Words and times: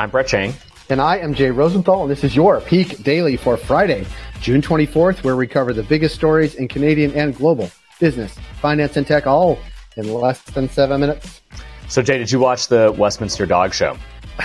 I'm 0.00 0.08
Brett 0.08 0.28
Chang. 0.28 0.54
And 0.88 0.98
I 0.98 1.18
am 1.18 1.34
Jay 1.34 1.50
Rosenthal, 1.50 2.00
and 2.00 2.10
this 2.10 2.24
is 2.24 2.34
your 2.34 2.62
Peak 2.62 3.02
Daily 3.02 3.36
for 3.36 3.58
Friday, 3.58 4.06
June 4.40 4.62
24th, 4.62 5.22
where 5.22 5.36
we 5.36 5.46
cover 5.46 5.74
the 5.74 5.82
biggest 5.82 6.14
stories 6.14 6.54
in 6.54 6.68
Canadian 6.68 7.12
and 7.12 7.36
global 7.36 7.70
business, 7.98 8.34
finance, 8.62 8.96
and 8.96 9.06
tech, 9.06 9.26
all 9.26 9.58
in 9.98 10.10
less 10.10 10.40
than 10.40 10.70
seven 10.70 11.02
minutes. 11.02 11.42
So, 11.88 12.00
Jay, 12.00 12.16
did 12.16 12.32
you 12.32 12.38
watch 12.38 12.68
the 12.68 12.94
Westminster 12.96 13.44
Dog 13.44 13.74
Show? 13.74 13.94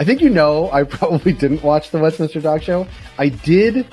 I 0.00 0.04
think 0.04 0.20
you 0.20 0.28
know 0.28 0.68
I 0.72 0.82
probably 0.82 1.34
didn't 1.34 1.62
watch 1.62 1.92
the 1.92 2.00
Westminster 2.00 2.40
Dog 2.40 2.60
Show. 2.60 2.88
I 3.16 3.28
did 3.28 3.86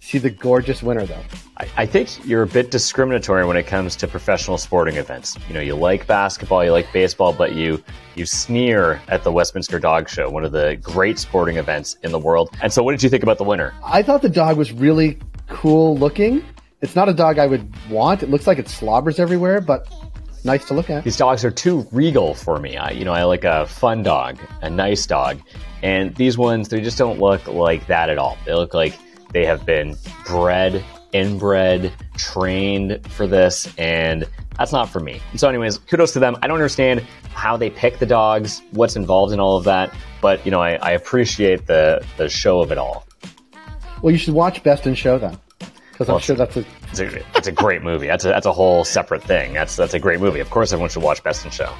see 0.00 0.18
the 0.18 0.30
gorgeous 0.30 0.82
winner, 0.82 1.04
though. 1.06 1.22
I, 1.58 1.68
I, 1.76 1.86
think 1.86 2.26
you're 2.26 2.42
a 2.42 2.46
bit 2.46 2.70
discriminatory 2.70 3.46
when 3.46 3.56
it 3.56 3.66
comes 3.66 3.94
to 3.96 4.08
professional 4.08 4.58
sporting 4.58 4.96
events. 4.96 5.38
You 5.46 5.54
know, 5.54 5.60
you 5.60 5.74
like 5.74 6.06
basketball, 6.06 6.64
you 6.64 6.72
like 6.72 6.90
baseball, 6.92 7.32
but 7.32 7.54
you 7.54 7.82
you 8.14 8.26
sneer 8.26 9.00
at 9.08 9.22
the 9.24 9.30
Westminster 9.30 9.78
Dog 9.78 10.08
Show, 10.08 10.30
one 10.30 10.44
of 10.44 10.52
the 10.52 10.76
great 10.82 11.18
sporting 11.18 11.58
events 11.58 11.96
in 12.02 12.12
the 12.12 12.18
world. 12.18 12.50
And 12.62 12.72
so, 12.72 12.82
what 12.82 12.92
did 12.92 13.02
you 13.02 13.10
think 13.10 13.22
about 13.22 13.38
the 13.38 13.44
winner? 13.44 13.74
I 13.84 14.02
thought 14.02 14.22
the 14.22 14.28
dog 14.28 14.56
was 14.56 14.72
really 14.72 15.18
cool 15.48 15.96
looking. 15.96 16.44
It's 16.80 16.96
not 16.96 17.08
a 17.10 17.14
dog 17.14 17.38
I 17.38 17.46
would 17.46 17.70
want. 17.90 18.22
It 18.22 18.30
looks 18.30 18.46
like 18.46 18.58
it 18.58 18.68
slobbers 18.68 19.18
everywhere, 19.18 19.60
but 19.60 19.86
nice 20.44 20.64
to 20.66 20.74
look 20.74 20.88
at. 20.88 21.04
These 21.04 21.18
dogs 21.18 21.44
are 21.44 21.50
too 21.50 21.86
regal 21.92 22.34
for 22.34 22.58
me. 22.58 22.78
I, 22.78 22.92
you 22.92 23.04
know, 23.04 23.12
I 23.12 23.24
like 23.24 23.44
a 23.44 23.66
fun 23.66 24.02
dog, 24.02 24.38
a 24.62 24.70
nice 24.70 25.04
dog, 25.04 25.40
and 25.82 26.14
these 26.14 26.38
ones 26.38 26.70
they 26.70 26.80
just 26.80 26.96
don't 26.96 27.18
look 27.18 27.46
like 27.46 27.86
that 27.88 28.08
at 28.08 28.16
all. 28.16 28.38
They 28.46 28.54
look 28.54 28.72
like 28.72 28.98
they 29.32 29.44
have 29.46 29.64
been 29.64 29.96
bred, 30.26 30.84
inbred, 31.12 31.92
trained 32.16 33.00
for 33.10 33.26
this, 33.26 33.72
and 33.78 34.26
that's 34.56 34.72
not 34.72 34.88
for 34.88 35.00
me. 35.00 35.20
so, 35.36 35.48
anyways, 35.48 35.78
kudos 35.78 36.12
to 36.12 36.18
them. 36.18 36.36
I 36.42 36.46
don't 36.46 36.56
understand 36.56 37.00
how 37.32 37.56
they 37.56 37.70
pick 37.70 37.98
the 37.98 38.06
dogs, 38.06 38.62
what's 38.72 38.96
involved 38.96 39.32
in 39.32 39.40
all 39.40 39.56
of 39.56 39.64
that, 39.64 39.94
but 40.20 40.44
you 40.44 40.50
know, 40.50 40.60
I, 40.60 40.74
I 40.74 40.90
appreciate 40.92 41.66
the 41.66 42.04
the 42.16 42.28
show 42.28 42.60
of 42.60 42.72
it 42.72 42.78
all. 42.78 43.06
Well, 44.02 44.12
you 44.12 44.18
should 44.18 44.34
watch 44.34 44.62
Best 44.62 44.86
in 44.86 44.94
Show 44.94 45.18
then 45.18 45.38
because 45.92 46.08
well, 46.08 46.16
I'm 46.16 46.22
sure 46.22 46.36
that's 46.36 46.56
a 46.56 46.64
it's, 46.88 47.00
a 47.00 47.36
it's 47.36 47.46
a 47.46 47.52
great 47.52 47.82
movie. 47.82 48.06
That's 48.06 48.24
a, 48.24 48.28
that's 48.28 48.46
a 48.46 48.52
whole 48.52 48.84
separate 48.84 49.22
thing. 49.22 49.52
That's 49.52 49.76
that's 49.76 49.94
a 49.94 49.98
great 49.98 50.20
movie. 50.20 50.40
Of 50.40 50.50
course, 50.50 50.72
everyone 50.72 50.90
should 50.90 51.02
watch 51.02 51.22
Best 51.22 51.44
in 51.44 51.50
Show. 51.50 51.72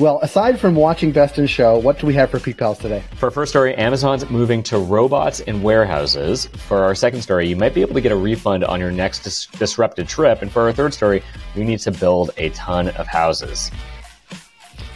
Well, 0.00 0.18
aside 0.22 0.58
from 0.58 0.74
watching 0.74 1.12
Best 1.12 1.38
in 1.38 1.46
Show, 1.46 1.78
what 1.78 2.00
do 2.00 2.06
we 2.08 2.14
have 2.14 2.28
for 2.28 2.40
Peak 2.40 2.56
Pals 2.56 2.78
today? 2.78 3.04
For 3.14 3.26
our 3.26 3.30
first 3.30 3.50
story, 3.50 3.76
Amazon's 3.76 4.28
moving 4.28 4.60
to 4.64 4.78
robots 4.78 5.38
in 5.38 5.62
warehouses. 5.62 6.46
For 6.46 6.82
our 6.82 6.96
second 6.96 7.22
story, 7.22 7.46
you 7.46 7.54
might 7.54 7.74
be 7.74 7.80
able 7.80 7.94
to 7.94 8.00
get 8.00 8.10
a 8.10 8.16
refund 8.16 8.64
on 8.64 8.80
your 8.80 8.90
next 8.90 9.20
dis- 9.20 9.46
disrupted 9.46 10.08
trip. 10.08 10.42
And 10.42 10.50
for 10.50 10.62
our 10.62 10.72
third 10.72 10.94
story, 10.94 11.22
we 11.54 11.62
need 11.62 11.78
to 11.78 11.92
build 11.92 12.32
a 12.38 12.48
ton 12.50 12.88
of 12.88 13.06
houses. 13.06 13.70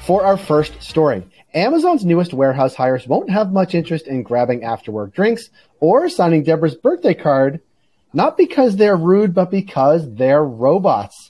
For 0.04 0.24
our 0.24 0.36
first 0.36 0.82
story, 0.82 1.22
Amazon's 1.54 2.04
newest 2.04 2.34
warehouse 2.34 2.74
hires 2.74 3.06
won't 3.06 3.30
have 3.30 3.52
much 3.52 3.76
interest 3.76 4.08
in 4.08 4.24
grabbing 4.24 4.64
after 4.64 4.90
work 4.90 5.14
drinks 5.14 5.50
or 5.78 6.08
signing 6.08 6.42
Deborah's 6.42 6.74
birthday 6.74 7.14
card 7.14 7.60
not 8.12 8.36
because 8.36 8.76
they're 8.76 8.96
rude, 8.96 9.34
but 9.34 9.50
because 9.50 10.14
they're 10.14 10.44
robots. 10.44 11.27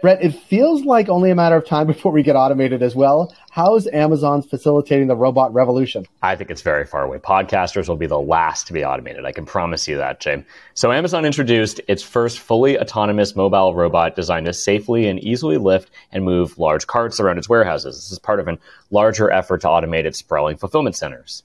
Brett, 0.00 0.22
it 0.24 0.30
feels 0.30 0.84
like 0.86 1.10
only 1.10 1.30
a 1.30 1.34
matter 1.34 1.56
of 1.56 1.66
time 1.66 1.86
before 1.86 2.10
we 2.10 2.22
get 2.22 2.34
automated 2.34 2.82
as 2.82 2.94
well. 2.94 3.34
How 3.50 3.76
is 3.76 3.86
Amazon 3.88 4.40
facilitating 4.40 5.08
the 5.08 5.16
robot 5.16 5.52
revolution? 5.52 6.06
I 6.22 6.36
think 6.36 6.50
it's 6.50 6.62
very 6.62 6.86
far 6.86 7.04
away. 7.04 7.18
Podcasters 7.18 7.86
will 7.86 7.96
be 7.96 8.06
the 8.06 8.18
last 8.18 8.66
to 8.68 8.72
be 8.72 8.82
automated. 8.82 9.26
I 9.26 9.32
can 9.32 9.44
promise 9.44 9.86
you 9.86 9.98
that, 9.98 10.18
Jim. 10.20 10.46
So 10.72 10.90
Amazon 10.90 11.26
introduced 11.26 11.82
its 11.86 12.02
first 12.02 12.38
fully 12.38 12.78
autonomous 12.78 13.36
mobile 13.36 13.74
robot 13.74 14.16
designed 14.16 14.46
to 14.46 14.54
safely 14.54 15.06
and 15.06 15.22
easily 15.22 15.58
lift 15.58 15.90
and 16.12 16.24
move 16.24 16.58
large 16.58 16.86
carts 16.86 17.20
around 17.20 17.36
its 17.36 17.50
warehouses. 17.50 17.96
This 17.96 18.10
is 18.10 18.18
part 18.18 18.40
of 18.40 18.48
a 18.48 18.56
larger 18.90 19.30
effort 19.30 19.60
to 19.60 19.66
automate 19.66 20.06
its 20.06 20.18
sprawling 20.18 20.56
fulfillment 20.56 20.96
centers. 20.96 21.42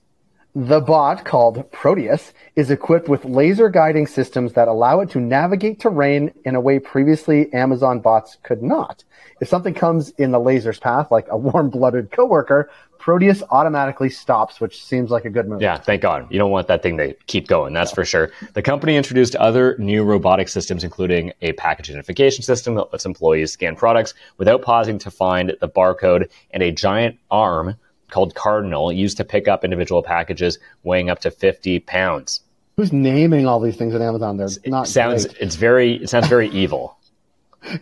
The 0.57 0.79
bot, 0.79 1.25
called 1.25 1.69
Proteus, 1.73 2.31
is 2.55 2.71
equipped 2.71 3.09
with 3.09 3.25
laser 3.25 3.67
guiding 3.67 4.07
systems 4.07 4.53
that 4.53 4.69
allow 4.69 5.01
it 5.01 5.09
to 5.09 5.19
navigate 5.19 5.81
terrain 5.81 6.31
in 6.45 6.55
a 6.55 6.61
way 6.61 6.79
previously 6.79 7.51
Amazon 7.51 7.99
bots 7.99 8.37
could 8.41 8.63
not. 8.63 9.03
If 9.41 9.49
something 9.49 9.73
comes 9.73 10.11
in 10.11 10.31
the 10.31 10.39
laser's 10.39 10.79
path, 10.79 11.11
like 11.11 11.27
a 11.29 11.35
warm-blooded 11.55 12.09
coworker, 12.09 12.69
Proteus 12.99 13.43
automatically 13.49 14.09
stops, 14.09 14.61
which 14.61 14.81
seems 14.81 15.11
like 15.11 15.25
a 15.25 15.29
good 15.29 15.49
move. 15.49 15.61
Yeah, 15.61 15.77
thank 15.77 16.01
God. 16.01 16.25
You 16.31 16.39
don't 16.39 16.51
want 16.51 16.69
that 16.69 16.81
thing 16.81 16.95
to 16.99 17.13
keep 17.27 17.49
going, 17.49 17.73
that's 17.73 17.91
for 17.91 18.05
sure. 18.05 18.31
The 18.53 18.61
company 18.61 18.95
introduced 18.95 19.35
other 19.35 19.77
new 19.77 20.05
robotic 20.05 20.47
systems, 20.47 20.85
including 20.85 21.33
a 21.41 21.51
package 21.51 21.89
identification 21.89 22.43
system 22.43 22.75
that 22.75 22.93
lets 22.93 23.05
employees 23.05 23.51
scan 23.51 23.75
products 23.75 24.13
without 24.37 24.61
pausing 24.61 24.99
to 24.99 25.11
find 25.11 25.53
the 25.59 25.67
barcode 25.67 26.31
and 26.51 26.63
a 26.63 26.71
giant 26.71 27.19
arm 27.29 27.75
called 28.15 28.33
Cardinal 28.33 28.93
used 28.93 29.17
to 29.17 29.25
pick 29.25 29.49
up 29.49 29.65
individual 29.65 30.01
packages 30.01 30.57
weighing 30.83 31.09
up 31.09 31.19
to 31.19 31.29
50 31.29 31.79
pounds. 31.81 32.39
Who's 32.77 32.93
naming 32.93 33.45
all 33.45 33.59
these 33.59 33.75
things 33.75 33.93
at 33.93 34.01
Amazon? 34.01 34.37
They're 34.37 34.47
not 34.65 34.87
it 34.87 34.91
sounds 34.91 35.25
great. 35.25 35.37
it's 35.41 35.55
very 35.57 35.95
it 35.95 36.09
sounds 36.09 36.27
very 36.27 36.47
evil. 36.63 36.97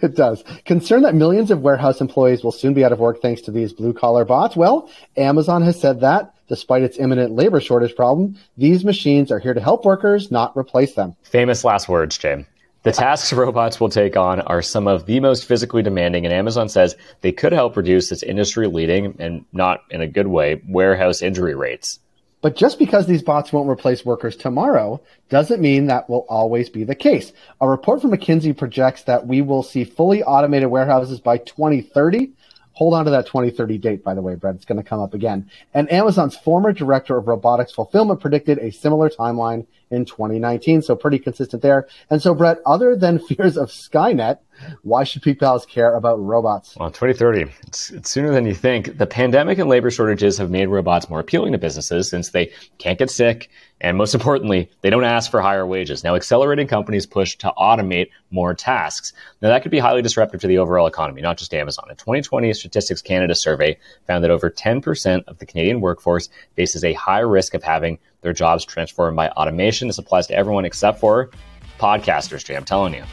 It 0.02 0.16
does. 0.16 0.44
Concerned 0.66 1.06
that 1.06 1.14
millions 1.14 1.52
of 1.52 1.62
warehouse 1.62 2.02
employees 2.02 2.44
will 2.44 2.52
soon 2.52 2.74
be 2.74 2.84
out 2.84 2.92
of 2.92 3.00
work 3.00 3.22
thanks 3.22 3.42
to 3.42 3.52
these 3.52 3.74
blue 3.74 3.94
collar 3.94 4.26
bots? 4.26 4.56
Well, 4.56 4.90
Amazon 5.18 5.62
has 5.62 5.80
said 5.80 6.00
that 6.02 6.34
despite 6.48 6.82
its 6.82 6.98
imminent 6.98 7.34
labor 7.34 7.62
shortage 7.62 7.96
problem, 7.96 8.36
these 8.58 8.84
machines 8.84 9.32
are 9.32 9.40
here 9.40 9.54
to 9.54 9.62
help 9.62 9.86
workers, 9.86 10.32
not 10.32 10.58
replace 10.58 10.96
them. 10.96 11.16
Famous 11.24 11.64
last 11.64 11.88
words, 11.88 12.18
Jim. 12.18 12.48
The 12.84 12.92
tasks 12.92 13.32
robots 13.32 13.80
will 13.80 13.88
take 13.88 14.18
on 14.18 14.42
are 14.42 14.62
some 14.62 14.90
of 14.90 15.06
the 15.06 15.22
most 15.22 15.46
physically 15.46 15.82
demanding, 15.82 16.26
and 16.26 16.34
Amazon 16.34 16.68
says 16.68 16.98
they 17.22 17.32
could 17.32 17.54
help 17.54 17.78
reduce 17.78 18.12
its 18.12 18.24
industry 18.24 18.68
leading 18.68 19.16
and 19.20 19.46
not 19.54 19.84
in 19.90 20.02
a 20.02 20.08
good 20.08 20.28
way 20.28 20.62
warehouse 20.68 21.22
injury 21.22 21.56
rates. 21.56 22.00
But 22.42 22.58
just 22.58 22.78
because 22.80 23.08
these 23.08 23.24
bots 23.24 23.54
won't 23.54 23.70
replace 23.70 24.04
workers 24.04 24.36
tomorrow 24.36 25.02
doesn't 25.30 25.62
mean 25.62 25.88
that 25.88 26.10
will 26.10 26.26
always 26.28 26.70
be 26.70 26.84
the 26.84 26.94
case. 26.94 27.32
A 27.62 27.70
report 27.70 28.02
from 28.02 28.12
McKinsey 28.12 28.56
projects 28.56 29.04
that 29.04 29.28
we 29.28 29.42
will 29.42 29.64
see 29.64 29.86
fully 29.86 30.22
automated 30.22 30.70
warehouses 30.70 31.22
by 31.22 31.38
2030. 31.38 32.34
Hold 32.74 32.96
on 32.96 33.06
to 33.06 33.12
that 33.12 33.28
2030 33.28 33.78
date, 33.78 34.04
by 34.04 34.14
the 34.14 34.22
way, 34.22 34.36
Brett. 34.36 34.56
It's 34.56 34.66
going 34.66 34.82
to 34.82 34.88
come 34.88 35.00
up 35.00 35.14
again. 35.14 35.50
And 35.74 35.92
Amazon's 35.92 36.36
former 36.36 36.72
director 36.74 37.18
of 37.18 37.28
robotics 37.28 37.72
fulfillment 37.72 38.20
predicted 38.20 38.58
a 38.58 38.72
similar 38.72 39.10
timeline 39.10 39.68
in 39.92 40.06
2019. 40.06 40.82
So 40.82 40.96
pretty 40.96 41.20
consistent 41.20 41.62
there. 41.62 41.88
And 42.10 42.22
so, 42.22 42.34
Brett, 42.34 42.60
other 42.66 42.96
than 42.96 43.20
fears 43.28 43.58
of 43.58 43.70
Skynet, 43.70 44.40
why 44.82 45.04
should 45.04 45.22
Peak 45.22 45.40
Pals 45.40 45.66
care 45.66 45.96
about 45.96 46.20
robots? 46.22 46.76
Well, 46.80 46.90
2030, 46.90 47.52
it's, 47.68 47.92
it's, 47.92 48.10
sooner 48.10 48.32
than 48.32 48.46
you 48.46 48.54
think. 48.54 48.98
The 48.98 49.08
pandemic 49.08 49.58
and 49.58 49.70
labor 49.70 49.92
shortages 49.92 50.38
have 50.38 50.50
made 50.50 50.68
robots 50.68 51.10
more 51.10 51.20
appealing 51.20 51.52
to 51.54 51.58
businesses 51.58 52.10
since 52.10 52.30
they 52.30 52.52
can't 52.78 53.00
get 53.00 53.10
sick. 53.10 53.50
And 53.82 53.98
most 53.98 54.14
importantly, 54.14 54.70
they 54.82 54.90
don't 54.90 55.04
ask 55.04 55.30
for 55.30 55.42
higher 55.42 55.68
wages. 55.68 56.04
Now, 56.04 56.16
accelerating 56.16 56.68
companies 56.68 57.06
push 57.06 57.36
to 57.38 57.54
automate 57.58 58.10
more 58.32 58.54
tasks. 58.54 59.12
Now, 59.42 59.50
that 59.50 59.62
could 59.62 59.72
be 59.72 59.80
highly 59.80 60.02
disruptive 60.02 60.40
to 60.42 60.48
the 60.48 60.58
overall 60.58 60.88
economy, 60.88 61.22
not 61.22 61.38
just 61.38 61.54
Amazon. 61.54 61.88
A 61.90 61.96
2020 61.96 62.54
Statistics 62.54 63.02
Canada 63.02 63.36
survey 63.36 63.78
found 64.08 64.24
that 64.24 64.32
over 64.32 64.50
10% 64.50 65.24
of 65.28 65.38
the 65.40 65.46
Canadian 65.46 65.82
workforce 65.82 66.30
faces 66.56 66.84
a 66.84 66.94
high 66.94 67.20
risk 67.20 67.54
of 67.54 67.64
having 67.64 68.00
their 68.22 68.34
jobs 68.34 68.64
transformed 68.64 69.18
by 69.18 69.30
automation. 69.30 69.88
This 69.90 69.98
applies 69.98 70.28
to 70.28 70.36
everyone 70.36 70.64
except 70.64 71.00
for 71.00 71.30
podcasters, 71.78 72.46
Jay. 72.46 72.56
I'm 72.56 72.66
telling 72.66 72.94
you. 72.94 73.04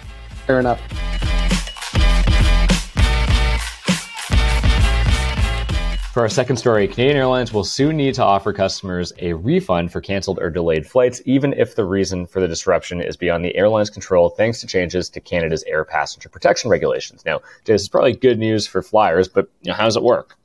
Fair 0.50 0.58
enough. 0.58 0.80
For 6.12 6.22
our 6.22 6.28
second 6.28 6.56
story, 6.56 6.88
Canadian 6.88 7.18
Airlines 7.18 7.52
will 7.52 7.62
soon 7.62 7.96
need 7.96 8.16
to 8.16 8.24
offer 8.24 8.52
customers 8.52 9.12
a 9.20 9.32
refund 9.34 9.92
for 9.92 10.00
canceled 10.00 10.40
or 10.40 10.50
delayed 10.50 10.88
flights, 10.88 11.22
even 11.24 11.52
if 11.52 11.76
the 11.76 11.84
reason 11.84 12.26
for 12.26 12.40
the 12.40 12.48
disruption 12.48 13.00
is 13.00 13.16
beyond 13.16 13.44
the 13.44 13.54
airline's 13.54 13.90
control, 13.90 14.28
thanks 14.28 14.60
to 14.62 14.66
changes 14.66 15.08
to 15.10 15.20
Canada's 15.20 15.62
air 15.68 15.84
passenger 15.84 16.28
protection 16.28 16.68
regulations. 16.68 17.24
Now, 17.24 17.42
this 17.64 17.82
is 17.82 17.88
probably 17.88 18.14
good 18.14 18.40
news 18.40 18.66
for 18.66 18.82
flyers, 18.82 19.28
but 19.28 19.48
you 19.62 19.70
know, 19.70 19.76
how 19.76 19.84
does 19.84 19.94
it 19.94 20.02
work? 20.02 20.36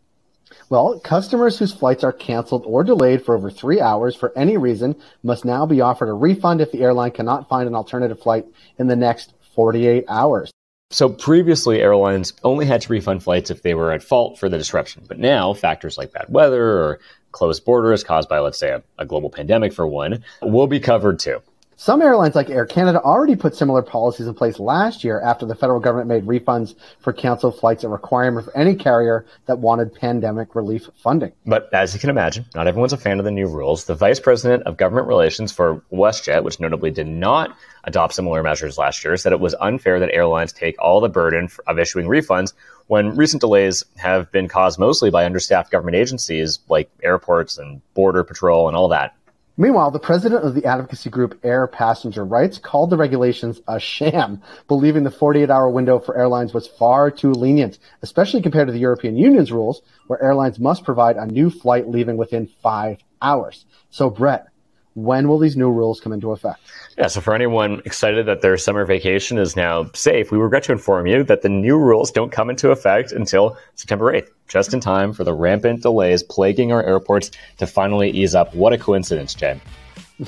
Well, 0.70 1.00
customers 1.00 1.58
whose 1.58 1.74
flights 1.74 2.04
are 2.04 2.13
canceled 2.13 2.63
or 2.68 2.84
delayed 2.84 3.25
for 3.25 3.36
over 3.36 3.50
three 3.50 3.81
hours 3.81 4.16
for 4.16 4.31
any 4.38 4.56
reason 4.56 4.96
must 5.24 5.46
now 5.46 5.66
be 5.66 5.81
offered 5.81 6.10
a 6.10 6.13
refund 6.13 6.62
if 6.62 6.72
the 6.72 6.84
airline 6.84 7.12
cannot 7.12 7.50
find 7.50 7.68
an 7.68 7.75
alternative 7.75 8.19
flight 8.19 8.46
in 8.78 8.86
the 8.86 8.96
next 8.96 9.34
48 9.56 10.06
hours. 10.07 10.52
So 10.92 11.10
previously, 11.10 11.81
airlines 11.81 12.34
only 12.44 12.66
had 12.66 12.81
to 12.81 12.92
refund 12.92 13.24
flights 13.24 13.50
if 13.50 13.63
they 13.63 13.74
were 13.74 13.92
at 13.92 14.04
fault 14.04 14.38
for 14.38 14.50
the 14.50 14.57
disruption. 14.57 15.04
But 15.07 15.19
now, 15.19 15.54
factors 15.54 15.98
like 15.98 16.13
bad 16.13 16.28
weather 16.30 16.63
or 16.63 17.00
closed 17.31 17.66
borders 17.66 18.04
caused 18.04 18.30
by, 18.30 18.40
let's 18.40 18.60
say, 18.60 18.69
a, 18.69 18.84
a 19.00 19.06
global 19.06 19.30
pandemic 19.30 19.74
for 19.74 19.88
one, 19.88 20.24
will 20.42 20.68
be 20.68 20.80
covered 20.80 21.19
too. 21.19 21.42
Some 21.77 22.01
airlines 22.01 22.36
like 22.36 22.50
Air 22.50 22.66
Canada 22.66 23.01
already 23.01 23.36
put 23.36 23.54
similar 23.54 23.81
policies 23.81 24.27
in 24.27 24.33
place 24.33 24.60
last 24.60 25.04
year 25.04 25.19
after 25.19 25.45
the 25.45 25.56
federal 25.56 25.81
government 25.81 26.07
made 26.07 26.25
refunds 26.25 26.74
for 27.00 27.12
canceled 27.12 27.60
flights 27.60 27.83
a 27.83 27.89
requirement 27.89 28.45
for 28.45 28.56
any 28.56 28.75
carrier 28.75 29.25
that 29.48 29.60
wanted 29.60 29.94
pandemic 29.94 30.56
relief 30.56 30.88
funding. 31.04 31.33
But 31.45 31.74
as 31.74 31.94
you 31.94 32.00
can 32.00 32.10
imagine, 32.10 32.45
not 32.56 32.68
everyone's 32.68 32.94
a 32.94 32.98
fan 32.98 33.19
of 33.19 33.25
the 33.25 33.31
new 33.31 33.48
rules. 33.48 33.83
The 33.83 33.94
vice 33.94 34.22
president 34.22 34.63
of 34.63 34.77
government 34.77 35.07
relations 35.07 35.51
for 35.51 35.81
WestJet, 35.92 36.44
which 36.44 36.62
notably 36.62 36.92
did 36.92 37.07
not 37.07 37.57
adopt 37.83 38.13
similar 38.13 38.42
measures 38.42 38.77
last 38.77 39.04
year, 39.04 39.18
said 39.18 39.33
it 39.33 39.42
was 39.42 39.54
unfair 39.60 40.00
that 40.00 40.13
airlines 40.13 40.54
take 40.54 40.81
all 40.81 41.01
the 41.01 41.10
burden 41.10 41.50
of 41.68 41.77
issuing 41.77 42.07
refunds 42.07 42.54
when 42.88 43.18
recent 43.18 43.42
delays 43.42 43.83
have 43.98 44.31
been 44.31 44.48
caused 44.48 44.80
mostly 44.80 45.10
by 45.10 45.25
understaffed 45.25 45.72
government 45.72 45.98
agencies 45.98 46.60
like 46.69 46.89
airports 47.04 47.57
and 47.57 47.81
border 47.95 48.24
patrol 48.24 48.69
and 48.69 48.77
all 48.77 48.88
that. 48.88 49.13
Meanwhile, 49.57 49.92
the 49.92 50.00
president 50.00 50.44
of 50.44 50.54
the 50.54 50.66
advocacy 50.66 51.10
group 51.10 51.40
Air 51.42 51.66
Passenger 51.66 52.25
Rights 52.25 52.57
called 52.57 52.90
the 52.90 52.98
regulations 52.98 53.62
a 53.69 53.80
sham, 53.80 54.42
believing 54.68 55.04
the 55.04 55.12
48 55.12 55.50
hour 55.50 55.69
window 55.69 55.98
for 55.98 56.18
airlines 56.18 56.54
was 56.54 56.68
far 56.68 57.10
too 57.10 57.31
lenient, 57.31 57.80
especially 58.02 58.42
compared 58.42 58.68
to 58.68 58.74
the 58.74 58.80
European 58.80 59.16
Union's 59.16 59.54
rules, 59.54 59.81
where 60.07 60.22
airlines 60.22 60.60
must 60.60 60.84
provide 60.84 61.16
a 61.16 61.25
new 61.25 61.50
flight 61.50 61.88
leaving 61.88 62.18
within 62.18 62.50
five 62.62 62.98
hours. 63.22 63.66
So, 63.92 64.10
Brett, 64.10 64.48
when 64.95 65.27
will 65.27 65.38
these 65.38 65.57
new 65.57 65.69
rules 65.69 66.00
come 66.00 66.13
into 66.13 66.31
effect? 66.31 66.62
Yeah, 66.97 67.07
so 67.07 67.19
for 67.19 67.36
anyone 67.36 67.81
excited 67.86 68.25
that 68.27 68.42
their 68.42 68.57
summer 68.57 68.86
vacation 68.86 69.38
is 69.38 69.56
now 69.56 69.89
safe, 69.94 70.31
we 70.31 70.38
regret 70.38 70.63
to 70.63 70.71
inform 70.71 71.06
you 71.06 71.24
that 71.25 71.42
the 71.42 71.50
new 71.50 71.77
rules 71.77 72.12
don't 72.12 72.31
come 72.31 72.50
into 72.50 72.71
effect 72.71 73.12
until 73.12 73.57
September 73.75 74.13
8th, 74.13 74.30
just 74.47 74.74
in 74.74 74.80
time 74.80 75.12
for 75.12 75.25
the 75.25 75.33
rampant 75.33 75.81
delays 75.81 76.24
plaguing 76.24 76.71
our 76.71 76.81
airports 76.81 77.31
to 77.57 77.68
finally 77.68 78.09
ease 78.09 78.33
up. 78.33 78.56
What 78.56 78.71
a 78.71 78.77
coincidence, 78.77 79.36
Jay. 79.36 79.59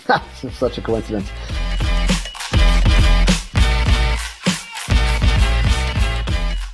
That's 0.06 0.54
such 0.58 0.78
a 0.78 0.82
coincidence. 0.82 1.30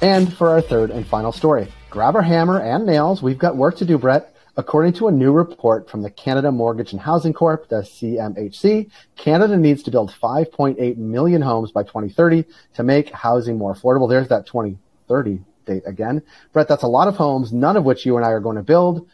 And 0.01 0.33
for 0.33 0.49
our 0.49 0.61
third 0.61 0.89
and 0.89 1.07
final 1.07 1.31
story, 1.31 1.67
grab 1.91 2.15
our 2.15 2.23
hammer 2.23 2.59
and 2.59 2.87
nails. 2.87 3.21
We've 3.21 3.37
got 3.37 3.55
work 3.55 3.77
to 3.77 3.85
do, 3.85 3.99
Brett. 3.99 4.32
According 4.55 4.93
to 4.93 5.07
a 5.07 5.11
new 5.11 5.31
report 5.31 5.89
from 5.89 6.03
the 6.03 6.11
Canada 6.11 6.51
Mortgage 6.51 6.91
and 6.91 7.01
Housing 7.01 7.33
Corp, 7.33 7.69
the 7.69 7.77
CMHC, 7.77 8.91
Canada 9.15 9.57
needs 9.57 9.81
to 9.83 9.91
build 9.91 10.13
5.8 10.21 10.97
million 10.97 11.41
homes 11.41 11.71
by 11.71 11.81
2030 11.81 12.45
to 12.75 12.83
make 12.83 13.09
housing 13.09 13.57
more 13.57 13.73
affordable. 13.73 14.07
There's 14.07 14.27
that 14.27 14.45
2030 14.45 15.39
date 15.65 15.81
again. 15.87 16.21
Brett, 16.51 16.67
that's 16.67 16.83
a 16.83 16.87
lot 16.87 17.07
of 17.07 17.15
homes, 17.15 17.51
none 17.51 17.77
of 17.77 17.83
which 17.83 18.05
you 18.05 18.15
and 18.15 18.23
I 18.25 18.29
are 18.29 18.39
going 18.39 18.57
to 18.57 18.63
build. 18.63 19.07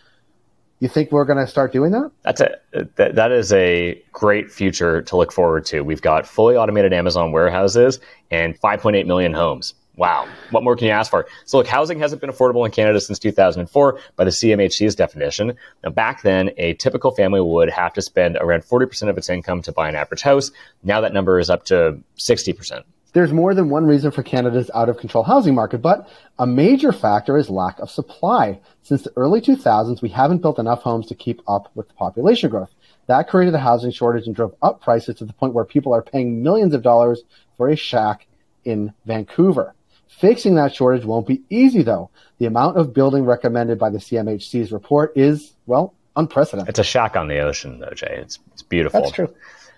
You 0.80 0.90
think 0.90 1.12
we're 1.12 1.26
going 1.26 1.38
to 1.38 1.48
start 1.48 1.72
doing 1.72 1.92
that? 1.92 2.12
That's 2.24 2.42
a 2.42 2.58
that, 2.96 3.16
that 3.16 3.32
is 3.32 3.54
a 3.54 4.02
great 4.12 4.52
future 4.52 5.02
to 5.02 5.18
look 5.18 5.32
forward 5.32 5.66
to. 5.68 5.82
We've 5.82 6.02
got 6.02 6.26
fully 6.28 6.56
automated 6.56 6.92
Amazon 6.94 7.32
warehouses 7.32 8.00
and 8.32 8.60
5.8 8.60 9.06
million 9.06 9.34
homes. 9.34 9.74
Wow. 10.00 10.30
What 10.52 10.64
more 10.64 10.78
can 10.78 10.88
you 10.88 10.94
ask 10.94 11.12
for? 11.12 11.28
So 11.44 11.58
look, 11.58 11.68
housing 11.68 12.00
hasn't 12.00 12.22
been 12.22 12.30
affordable 12.30 12.66
in 12.66 12.72
Canada 12.72 13.02
since 13.02 13.20
2004 13.20 14.00
by 14.16 14.24
the 14.24 14.30
CMHC's 14.30 14.96
definition. 14.96 15.58
Now, 15.84 15.90
back 15.90 16.22
then, 16.22 16.52
a 16.56 16.74
typical 16.76 17.12
family 17.12 17.42
would 17.42 17.70
have 17.70 17.92
to 17.96 18.02
spend 18.02 18.38
around 18.38 18.62
40% 18.62 19.10
of 19.10 19.18
its 19.18 19.28
income 19.28 19.62
to 19.64 19.74
buy 19.74 19.90
an 19.90 19.96
average 19.96 20.22
house. 20.22 20.52
Now 20.84 21.02
that 21.02 21.12
number 21.12 21.38
is 21.38 21.50
up 21.50 21.66
to 21.66 22.00
60%. 22.18 22.84
There's 23.12 23.34
more 23.34 23.54
than 23.54 23.70
one 23.70 23.86
reason 23.86 24.12
for 24.12 24.24
Canada's 24.24 24.72
out 24.74 24.88
of 24.88 25.00
control 25.00 25.26
housing 25.26 25.54
market, 25.54 25.80
but 25.80 26.08
a 26.38 26.48
major 26.48 26.94
factor 26.94 27.38
is 27.38 27.50
lack 27.50 27.78
of 27.80 27.92
supply. 27.92 28.62
Since 28.84 29.02
the 29.02 29.12
early 29.18 29.42
2000s, 29.42 30.02
we 30.02 30.08
haven't 30.08 30.42
built 30.42 30.60
enough 30.60 30.82
homes 30.82 31.08
to 31.08 31.16
keep 31.16 31.42
up 31.46 31.72
with 31.76 31.94
population 31.98 32.50
growth. 32.50 32.74
That 33.08 33.28
created 33.28 33.54
a 33.54 33.60
housing 33.60 33.92
shortage 33.92 34.28
and 34.28 34.36
drove 34.36 34.56
up 34.62 34.82
prices 34.82 35.16
to 35.16 35.26
the 35.26 35.34
point 35.34 35.54
where 35.54 35.66
people 35.66 35.94
are 35.94 36.02
paying 36.02 36.42
millions 36.42 36.74
of 36.74 36.84
dollars 36.84 37.24
for 37.58 37.68
a 37.68 37.76
shack 37.76 38.28
in 38.64 38.94
Vancouver. 39.06 39.74
Fixing 40.10 40.56
that 40.56 40.76
shortage 40.76 41.06
won't 41.06 41.28
be 41.28 41.44
easy, 41.50 41.84
though. 41.84 42.10
The 42.40 42.48
amount 42.48 42.78
of 42.78 42.94
building 42.94 43.26
recommended 43.26 43.78
by 43.78 43.90
the 43.90 44.00
CMHC's 44.00 44.72
report 44.72 45.14
is, 45.16 45.54
well, 45.66 45.94
unprecedented. 46.16 46.68
It's 46.68 46.80
a 46.80 46.84
shack 46.84 47.16
on 47.16 47.28
the 47.28 47.40
ocean, 47.40 47.80
though, 47.80 47.94
Jay. 47.94 48.18
It's, 48.20 48.40
it's 48.52 48.64
beautiful. 48.64 49.02
That's 49.02 49.14
true. 49.14 49.34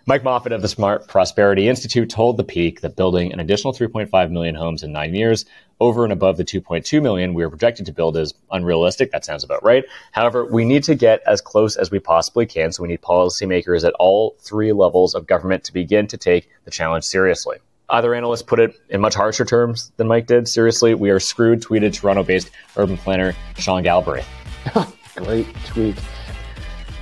Mike 0.07 0.23
Moffatt 0.23 0.55
of 0.55 0.63
the 0.63 0.67
Smart 0.67 1.07
Prosperity 1.07 1.67
Institute 1.67 2.09
told 2.09 2.37
The 2.37 2.43
Peak 2.43 2.81
that 2.81 2.95
building 2.95 3.31
an 3.31 3.39
additional 3.39 3.71
3.5 3.71 4.31
million 4.31 4.55
homes 4.55 4.81
in 4.81 4.91
nine 4.91 5.13
years 5.13 5.45
over 5.79 6.03
and 6.03 6.13
above 6.13 6.37
the 6.37 6.43
2.2 6.43 7.01
million 7.01 7.35
we 7.35 7.43
are 7.43 7.49
projected 7.49 7.85
to 7.85 7.91
build 7.91 8.17
is 8.17 8.33
unrealistic. 8.51 9.11
That 9.11 9.25
sounds 9.25 9.43
about 9.43 9.63
right. 9.63 9.83
However, 10.11 10.45
we 10.45 10.65
need 10.65 10.83
to 10.85 10.95
get 10.95 11.21
as 11.27 11.39
close 11.39 11.75
as 11.75 11.91
we 11.91 11.99
possibly 11.99 12.47
can. 12.47 12.71
So 12.71 12.81
we 12.81 12.89
need 12.89 13.01
policymakers 13.01 13.85
at 13.85 13.93
all 13.99 14.35
three 14.39 14.71
levels 14.71 15.13
of 15.13 15.27
government 15.27 15.65
to 15.65 15.73
begin 15.73 16.07
to 16.07 16.17
take 16.17 16.49
the 16.65 16.71
challenge 16.71 17.03
seriously. 17.03 17.57
Other 17.91 18.15
analysts 18.15 18.41
put 18.41 18.59
it 18.59 18.73
in 18.89 19.01
much 19.01 19.13
harsher 19.13 19.45
terms 19.45 19.91
than 19.97 20.07
Mike 20.07 20.25
did. 20.25 20.47
Seriously, 20.47 20.93
we 20.93 21.09
are 21.09 21.19
screwed, 21.19 21.61
tweeted 21.61 21.93
Toronto 21.93 22.23
based 22.23 22.49
urban 22.77 22.97
planner 22.97 23.35
Sean 23.57 23.83
Galbraith. 23.83 24.27
Great 25.15 25.47
tweet. 25.65 25.97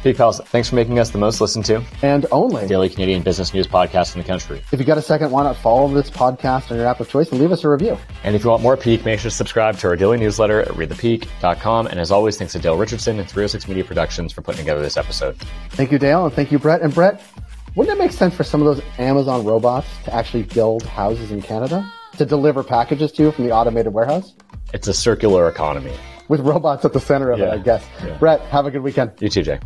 Peak 0.04 0.16
Pals, 0.16 0.40
thanks 0.46 0.70
for 0.70 0.76
making 0.76 0.98
us 0.98 1.10
the 1.10 1.18
most 1.18 1.42
listened 1.42 1.66
to 1.66 1.84
and 2.04 2.26
only 2.32 2.66
daily 2.68 2.88
Canadian 2.88 3.22
business 3.22 3.54
news 3.54 3.68
podcast 3.68 4.16
in 4.16 4.22
the 4.22 4.28
country. 4.28 4.62
If 4.72 4.80
you 4.80 4.86
got 4.86 4.98
a 4.98 5.02
second, 5.02 5.30
why 5.30 5.44
not 5.44 5.58
follow 5.58 5.94
this 5.94 6.10
podcast 6.10 6.72
on 6.72 6.78
your 6.78 6.86
app 6.86 7.02
of 7.02 7.10
choice 7.10 7.30
and 7.32 7.40
leave 7.42 7.52
us 7.52 7.66
a 7.66 7.70
review? 7.70 7.98
And 8.24 8.34
if 8.34 8.46
you 8.46 8.50
want 8.50 8.64
more 8.64 8.78
Peak, 8.78 9.04
make 9.04 9.20
sure 9.20 9.30
to 9.30 9.36
subscribe 9.36 9.78
to 9.80 9.88
our 9.90 9.98
daily 9.98 10.18
newsletter 10.18 10.62
at 10.62 10.70
readthepeak.com. 10.70 11.88
And 11.88 12.00
as 12.00 12.12
always, 12.12 12.38
thanks 12.38 12.54
to 12.54 12.60
Dale 12.60 12.78
Richardson 12.78 13.20
and 13.20 13.28
306 13.28 13.68
Media 13.68 13.84
Productions 13.84 14.32
for 14.32 14.42
putting 14.42 14.60
together 14.60 14.82
this 14.82 14.96
episode. 14.96 15.36
Thank 15.72 15.92
you, 15.92 16.00
Dale, 16.00 16.26
and 16.26 16.34
thank 16.34 16.54
you, 16.54 16.60
Brett. 16.60 16.82
And 16.82 16.94
Brett, 16.94 17.22
wouldn't 17.80 17.98
it 17.98 18.04
make 18.04 18.12
sense 18.12 18.36
for 18.36 18.44
some 18.44 18.62
of 18.62 18.66
those 18.66 18.84
Amazon 18.98 19.46
robots 19.46 19.88
to 20.04 20.14
actually 20.14 20.44
build 20.44 20.84
houses 20.84 21.32
in 21.32 21.42
Canada 21.42 21.90
to 22.18 22.26
deliver 22.26 22.62
packages 22.62 23.10
to 23.14 23.24
you 23.24 23.32
from 23.32 23.46
the 23.46 23.54
automated 23.54 23.94
warehouse? 23.94 24.34
It's 24.74 24.90
a 24.90 24.94
circular 24.94 25.48
economy. 25.48 25.94
With 26.28 26.42
robots 26.42 26.84
at 26.84 26.92
the 26.92 27.00
center 27.00 27.32
of 27.32 27.40
yeah. 27.40 27.46
it, 27.46 27.52
I 27.54 27.58
guess. 27.60 27.88
Yeah. 28.04 28.18
Brett, 28.18 28.42
have 28.42 28.66
a 28.66 28.72
good 28.72 28.82
weekend. 28.82 29.14
You 29.22 29.30
too, 29.30 29.44
Jay. 29.44 29.62